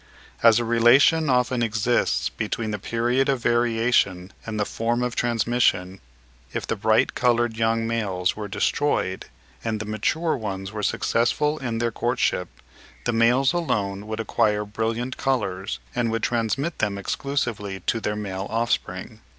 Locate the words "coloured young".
7.13-7.85